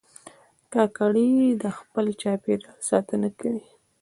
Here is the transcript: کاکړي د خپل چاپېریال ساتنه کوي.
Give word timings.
کاکړي 0.73 1.29
د 1.61 1.63
خپل 1.77 2.05
چاپېریال 2.21 2.77
ساتنه 2.89 3.29
کوي. 3.39 3.65